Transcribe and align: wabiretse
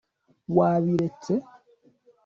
wabiretse 0.57 1.33